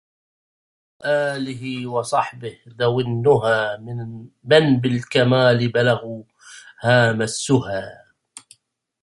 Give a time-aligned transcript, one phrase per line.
[1.05, 3.77] وآله وصحبه ذَوي النُهِى
[4.43, 6.23] من بالكمال بلغوا
[6.79, 8.05] هَامَ السُها